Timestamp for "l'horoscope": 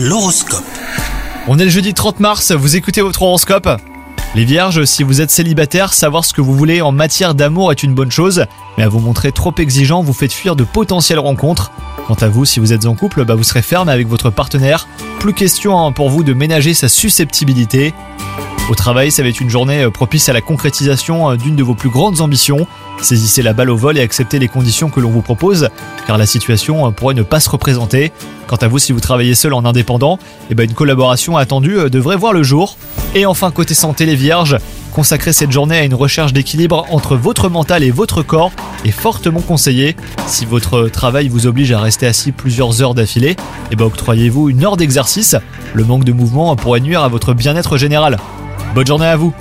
0.00-0.62